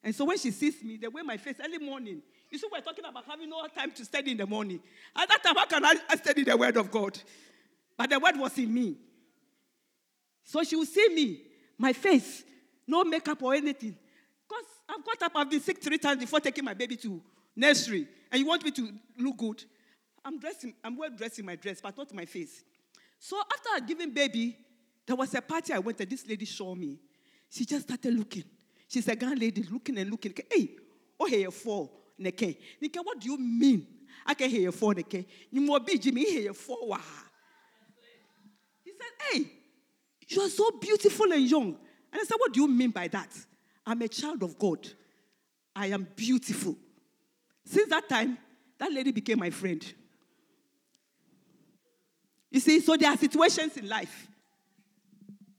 [0.02, 2.80] And so when she sees me, the way my face early morning, you see, we're
[2.80, 4.80] talking about having no time to study in the morning.
[5.16, 7.18] At that time, how can I study the word of God?
[7.96, 8.96] But the word was in me.
[10.44, 11.40] So she will see me,
[11.78, 12.42] my face,
[12.86, 13.96] no makeup or anything.
[14.48, 17.22] Because I've got up, I've been sick three times before taking my baby to
[17.54, 18.08] nursery.
[18.30, 19.64] And you want me to look good?
[20.24, 22.64] I'm dressing, I'm well dressed in my dress, but not my face.
[23.24, 24.56] So after I giving baby,
[25.06, 26.98] there was a party I went and this lady saw me.
[27.48, 28.42] She just started looking.
[28.88, 30.34] She's a grand lady looking and looking.
[30.50, 30.70] Hey,
[31.20, 32.58] oh here for neke.
[32.80, 33.86] Nike, what do you mean?
[34.26, 35.24] I can hear for neke.
[35.52, 36.98] You more be Jimmy here for wa.
[38.84, 39.52] He said, Hey,
[40.26, 41.76] you're so beautiful and young.
[42.12, 43.30] And I said, What do you mean by that?
[43.86, 44.84] I'm a child of God.
[45.76, 46.74] I am beautiful.
[47.64, 48.36] Since that time,
[48.78, 49.94] that lady became my friend.
[52.52, 54.28] You see, so there are situations in life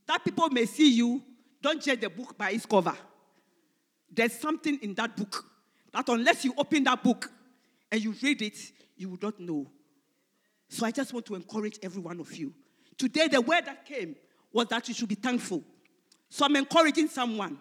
[0.06, 1.23] that people may see you,
[1.60, 2.95] don't judge the book by its cover.
[4.12, 5.43] There's something in that book
[5.91, 7.32] that unless you open that book
[7.91, 8.58] and you read it,
[8.95, 9.65] you will not know.
[10.69, 12.53] So I just want to encourage every one of you.
[12.95, 14.15] Today, the word that came
[14.51, 15.63] was that you should be thankful.
[16.29, 17.58] So I'm encouraging someone,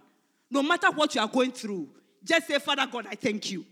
[0.51, 1.89] no matter what you are going through,
[2.23, 3.65] just say, Father God, I thank you.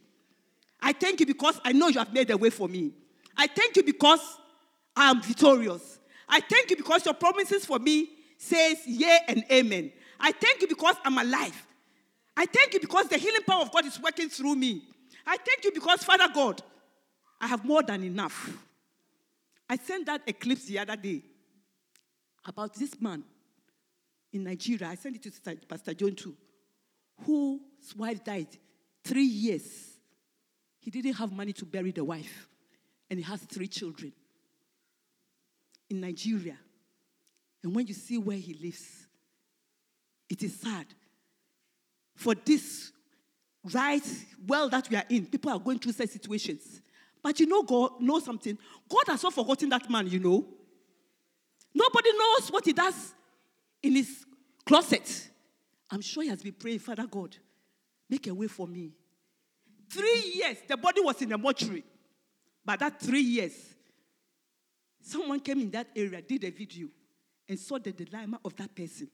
[0.80, 2.92] I thank you because I know you have made a way for me.
[3.36, 4.20] I thank you because
[5.00, 5.98] I am victorious.
[6.28, 9.92] I thank you because your promises for me says yea and amen.
[10.20, 11.66] I thank you because I'm alive.
[12.36, 14.82] I thank you because the healing power of God is working through me.
[15.26, 16.62] I thank you because, Father God,
[17.40, 18.58] I have more than enough.
[19.70, 21.22] I sent that eclipse the other day
[22.44, 23.24] about this man
[24.34, 24.88] in Nigeria.
[24.88, 26.36] I sent it to Pastor John too,
[27.24, 28.48] whose wife died
[29.02, 29.96] three years.
[30.78, 32.48] He didn't have money to bury the wife,
[33.08, 34.12] and he has three children
[35.90, 36.56] in Nigeria.
[37.62, 39.06] And when you see where he lives,
[40.28, 40.86] it is sad.
[42.14, 42.92] For this
[43.74, 44.02] right
[44.46, 46.80] world that we are in, people are going through such situations.
[47.22, 48.56] But you know, God knows something.
[48.88, 50.46] God has not forgotten that man, you know.
[51.74, 53.12] Nobody knows what he does
[53.82, 54.24] in his
[54.64, 55.28] closet.
[55.90, 57.36] I'm sure he has been praying, Father God,
[58.08, 58.92] make a way for me.
[59.90, 61.84] Three years, the body was in the mortuary.
[62.64, 63.52] But that three years,
[65.00, 66.88] someone came in that area, did a video,
[67.48, 69.08] and saw the dilemma of that person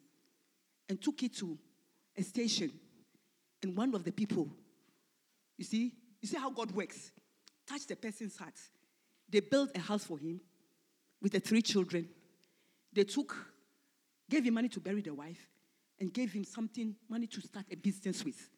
[0.88, 1.58] and took it to
[2.16, 2.70] a station.
[3.62, 4.48] And one of the people,
[5.56, 7.12] you see, you see how God works,
[7.66, 8.54] touched the person's heart.
[9.28, 10.40] They built a house for him
[11.20, 12.08] with the three children.
[12.92, 13.34] They took,
[14.28, 15.48] gave him money to bury the wife,
[15.98, 18.50] and gave him something, money to start a business with.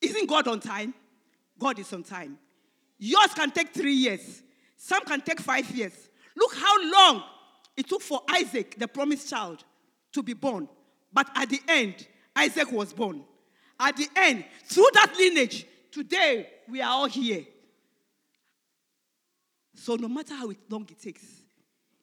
[0.00, 0.92] Isn't God on time?
[1.58, 2.36] God is on time.
[2.98, 4.42] Yours can take three years,
[4.82, 5.92] some can take five years.
[6.36, 7.22] Look how long
[7.76, 9.62] it took for Isaac, the promised child,
[10.10, 10.68] to be born.
[11.12, 13.22] But at the end, Isaac was born.
[13.78, 17.44] At the end, through that lineage, today we are all here.
[19.76, 21.26] So no matter how long it takes,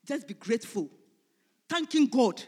[0.05, 0.89] just be grateful.
[1.67, 2.41] Thanking God.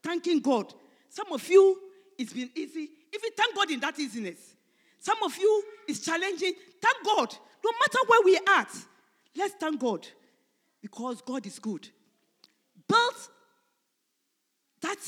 [0.00, 0.72] Thanking God.
[1.08, 1.76] Some of you,
[2.16, 2.88] it's been easy.
[3.12, 4.54] You thank God in that easiness,
[5.00, 6.52] some of you, it's challenging.
[6.80, 7.34] Thank God.
[7.64, 8.66] No matter where we are
[9.36, 10.06] let's thank God
[10.80, 11.88] because God is good.
[12.88, 13.14] Build
[14.80, 14.98] that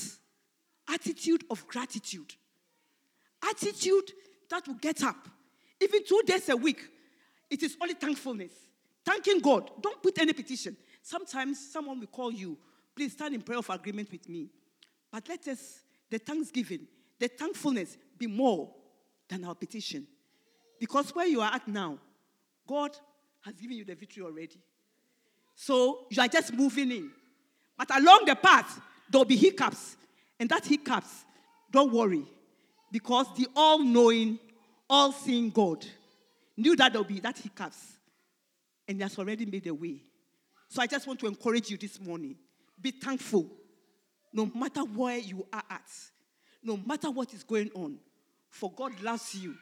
[0.89, 2.35] attitude of gratitude.
[3.43, 4.13] Attitude
[4.49, 5.29] that will get up.
[5.81, 6.89] Even two days a week,
[7.51, 8.53] it is only thankfulness.
[9.05, 9.71] Thanking God.
[9.83, 10.77] Don't put any petition.
[11.03, 12.57] Sometimes someone will call you,
[12.97, 14.49] please stand in prayer of agreement with me.
[15.13, 16.87] But let us, the thanksgiving,
[17.19, 18.73] the thankfulness be more
[19.29, 20.07] than our petition.
[20.81, 21.99] Because where you are at now,
[22.67, 22.97] God
[23.45, 24.59] has given you the victory already.
[25.55, 27.11] So you are just moving in.
[27.77, 28.81] But along the path,
[29.11, 29.97] there'll be hiccups.
[30.41, 31.25] And that hiccups,
[31.71, 32.25] don't worry.
[32.91, 34.39] Because the all knowing,
[34.89, 35.85] all seeing God
[36.57, 37.79] knew that there'll be that hiccups.
[38.89, 40.03] And He has already made a way.
[40.69, 42.37] So I just want to encourage you this morning
[42.81, 43.47] be thankful.
[44.33, 45.89] No matter where you are at,
[46.63, 47.99] no matter what is going on,
[48.51, 49.55] for God loves you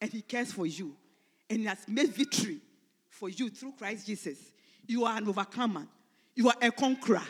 [0.00, 0.96] and He cares for you
[1.48, 2.60] and He has made victory
[3.18, 4.38] for you through Christ Jesus.
[4.86, 5.86] You are an overcomer,
[6.34, 7.22] you are a conqueror,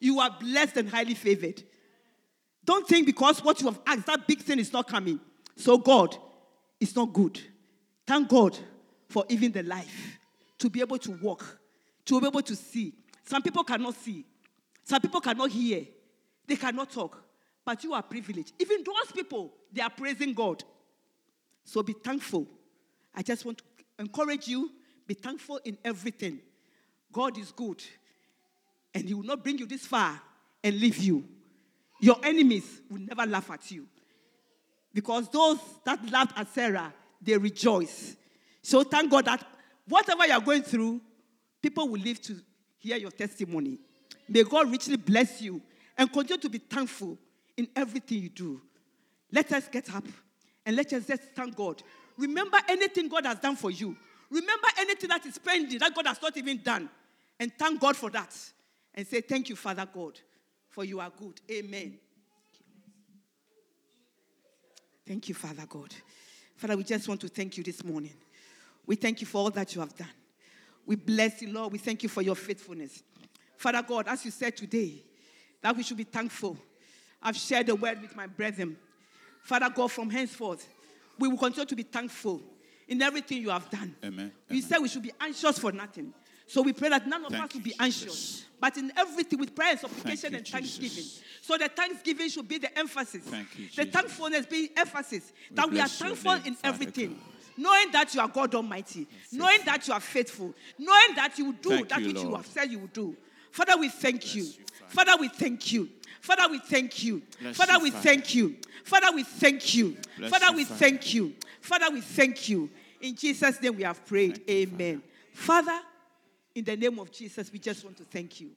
[0.00, 1.62] you are blessed and highly favored.
[2.64, 5.20] Don't think because what you have asked, that big thing is not coming.
[5.56, 6.16] So, God
[6.80, 7.38] is not good.
[8.06, 8.58] Thank God
[9.08, 10.18] for even the life
[10.58, 11.60] to be able to walk,
[12.06, 12.94] to be able to see.
[13.24, 14.24] Some people cannot see,
[14.84, 15.84] some people cannot hear,
[16.46, 17.24] they cannot talk
[17.64, 18.52] but you are privileged.
[18.58, 20.62] Even those people, they are praising God.
[21.64, 22.46] So be thankful.
[23.14, 23.64] I just want to
[23.98, 24.70] encourage you
[25.06, 26.40] be thankful in everything.
[27.12, 27.82] God is good,
[28.92, 30.20] and He will not bring you this far
[30.62, 31.24] and leave you.
[32.00, 33.86] Your enemies will never laugh at you.
[34.92, 38.16] Because those that laughed at Sarah, they rejoice.
[38.62, 39.44] So thank God that
[39.88, 41.00] whatever you're going through,
[41.60, 42.36] people will live to
[42.78, 43.78] hear your testimony.
[44.28, 45.60] May God richly bless you
[45.96, 47.18] and continue to be thankful
[47.56, 48.60] in everything you do.
[49.32, 50.04] Let us get up
[50.64, 51.82] and let us just thank God.
[52.16, 53.96] Remember anything God has done for you.
[54.30, 56.88] Remember anything that is pending that God has not even done.
[57.38, 58.34] And thank God for that.
[58.94, 60.18] And say, Thank you, Father God,
[60.70, 61.40] for you are good.
[61.50, 61.98] Amen.
[65.06, 65.94] Thank you, Father God.
[66.56, 68.14] Father, we just want to thank you this morning.
[68.86, 70.08] We thank you for all that you have done.
[70.86, 71.72] We bless you, Lord.
[71.72, 73.02] We thank you for your faithfulness.
[73.56, 75.02] Father God, as you said today,
[75.60, 76.56] that we should be thankful
[77.24, 78.76] I've shared the word with my brethren.
[79.42, 80.68] Father God, from henceforth,
[81.18, 82.42] we will continue to be thankful
[82.88, 83.94] in everything you have done.
[84.04, 84.32] Amen.
[84.48, 84.62] You Amen.
[84.62, 86.12] said we should be anxious for nothing.
[86.46, 87.80] So we pray that none of Thank us will be Jesus.
[87.80, 90.90] anxious, but in everything with prayer and supplication you, and thanksgiving.
[90.90, 91.22] Jesus.
[91.40, 93.24] So the thanksgiving should be the emphasis.
[93.24, 97.08] Thank you, the thankfulness be emphasis We that we are thankful name, in Father everything.
[97.14, 97.18] God.
[97.56, 101.52] Knowing that you are God Almighty, knowing that you are faithful, knowing that you will
[101.52, 103.16] do Thank that you, which you have said you will do.
[103.54, 104.48] Father, we thank you.
[104.88, 105.88] Father, we thank you.
[106.20, 107.22] Father, we thank you.
[107.52, 108.56] Father, we thank you.
[108.82, 109.96] Father, we thank you.
[110.28, 111.32] Father, we thank you.
[111.60, 112.68] Father, we thank you.
[113.00, 114.42] In Jesus' name we have prayed.
[114.50, 115.00] Amen.
[115.32, 115.78] Father,
[116.52, 118.50] in the name of Jesus, we just want to thank you.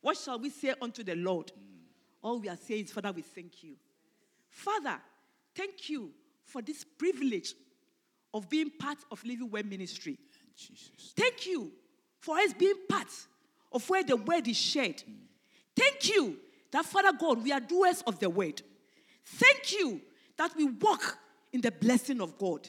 [0.00, 1.52] What shall we say unto the Lord?
[2.22, 3.74] All we are saying is, Father, we thank you.
[4.48, 4.96] Father,
[5.54, 6.10] thank you
[6.46, 7.52] for this privilege
[8.32, 10.16] of being part of Living Well Ministry.
[10.56, 11.12] Jesus.
[11.14, 11.70] Thank you
[12.20, 13.08] for us being part
[13.74, 15.02] of where the word is shared.
[15.76, 16.38] Thank you
[16.70, 18.62] that, Father God, we are doers of the word.
[19.24, 20.00] Thank you
[20.36, 21.18] that we walk
[21.52, 22.68] in the blessing of God.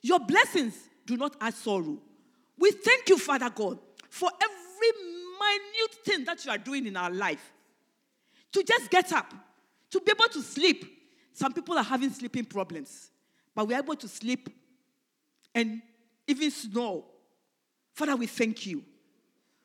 [0.00, 0.74] Your blessings
[1.06, 1.98] do not add sorrow.
[2.58, 3.78] We thank you, Father God,
[4.08, 5.04] for every
[5.38, 7.52] minute thing that you are doing in our life.
[8.52, 9.32] To just get up,
[9.90, 10.84] to be able to sleep.
[11.32, 13.10] Some people are having sleeping problems,
[13.54, 14.50] but we are able to sleep
[15.54, 15.80] and
[16.26, 17.04] even snore.
[17.94, 18.84] Father, we thank you.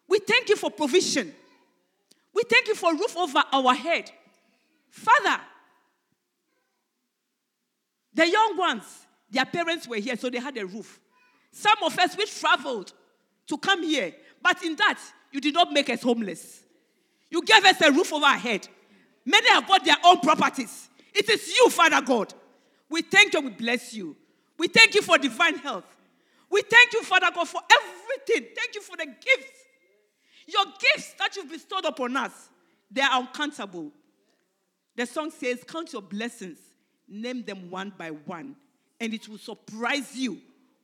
[0.07, 1.33] We thank you for provision.
[2.33, 4.11] We thank you for roof over our head.
[4.89, 5.41] Father,
[8.13, 8.83] the young ones,
[9.29, 10.99] their parents were here, so they had a roof.
[11.51, 12.93] Some of us, we traveled
[13.47, 14.99] to come here, but in that,
[15.31, 16.63] you did not make us homeless.
[17.29, 18.67] You gave us a roof over our head.
[19.25, 20.89] Many have bought their own properties.
[21.13, 22.33] It is you, Father God.
[22.89, 24.15] We thank you, we bless you.
[24.57, 25.85] We thank you for divine health.
[26.49, 28.49] We thank you, Father God, for everything.
[28.55, 29.65] Thank you for the gifts.
[30.47, 32.31] Your gifts that you've bestowed upon us,
[32.89, 33.91] they are uncountable.
[34.95, 36.57] The song says, Count your blessings,
[37.07, 38.55] name them one by one,
[38.99, 40.39] and it will surprise you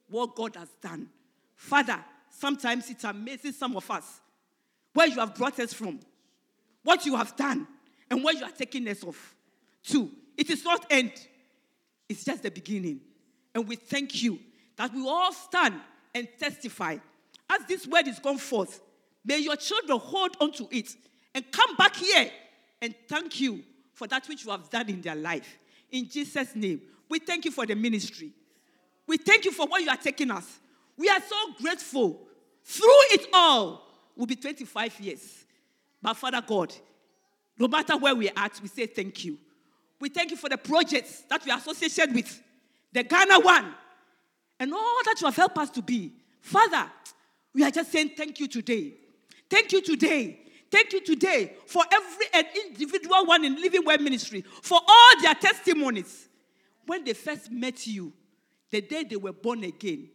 [0.10, 1.10] what God has done.
[1.56, 4.20] Father, sometimes it amazes some of us
[4.94, 6.00] where you have brought us from,
[6.84, 7.68] what you have done,
[8.12, 9.34] and where you are taking us off
[9.86, 10.12] to.
[10.38, 11.14] It is not end,
[12.10, 13.00] it's just the beginning.
[13.56, 14.40] And we thank you
[14.76, 15.76] that we all stand
[16.14, 16.98] and testify.
[17.50, 18.82] As this word is gone forth,
[19.26, 20.90] may your children hold on to it
[21.34, 22.30] and come back here
[22.82, 23.64] and thank you
[23.94, 25.58] for that which you have done in their life.
[25.92, 28.32] In Jesus' name, we thank you for the ministry.
[29.08, 30.60] We thank you for what you are taking us.
[30.98, 32.20] We are so grateful.
[32.64, 35.46] Through it all, will be 25 years.
[36.02, 36.74] But Father God,
[37.58, 39.38] no matter where we are at, we say thank you.
[40.00, 42.42] We thank you for the projects that we are associated with,
[42.92, 43.74] the Ghana one,
[44.60, 46.12] and all that you have helped us to be.
[46.42, 46.90] Father,
[47.54, 48.94] we are just saying thank you today.
[49.50, 50.40] Thank you today.
[50.72, 52.26] Thank you today for every
[52.68, 56.28] individual one in Living Well Ministry, for all their testimonies.
[56.86, 58.12] When they first met you,
[58.72, 60.10] the day they were born again,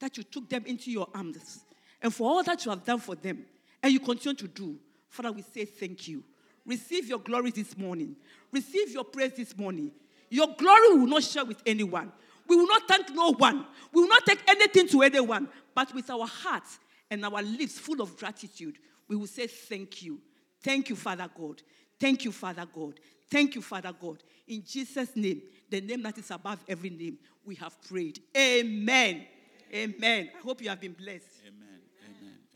[0.00, 1.60] that you took them into your arms,
[2.02, 3.44] and for all that you have done for them,
[3.82, 4.76] and you continue to do.
[5.08, 6.24] Father, we say thank you.
[6.66, 8.16] Receive your glory this morning.
[8.50, 9.92] Receive your praise this morning.
[10.28, 12.10] Your glory will not share with anyone.
[12.48, 13.66] We will not thank no one.
[13.92, 15.48] We will not take anything to anyone.
[15.74, 16.80] But with our hearts
[17.10, 18.78] and our lips full of gratitude,
[19.08, 20.20] we will say thank you.
[20.62, 21.62] Thank you, Father God.
[21.98, 22.98] Thank you, Father God.
[23.30, 24.22] Thank you, Father God.
[24.46, 28.20] In Jesus' name, the name that is above every name, we have prayed.
[28.36, 29.26] Amen.
[29.74, 30.30] Amen.
[30.36, 31.42] I hope you have been blessed.
[31.46, 31.80] Amen.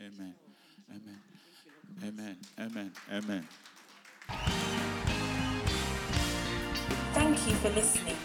[0.00, 0.34] Amen.
[0.90, 1.16] Amen.
[2.02, 2.36] Amen.
[2.58, 2.92] Amen.
[3.12, 3.48] Amen.
[7.12, 8.16] Thank you for listening.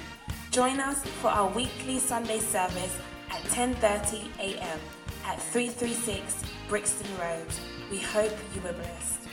[0.52, 2.98] Join us for our weekly Sunday service
[3.30, 4.80] at 10:30 a.m.
[5.28, 7.48] at 336 Brixton Road.
[7.90, 9.25] We hope you were blessed.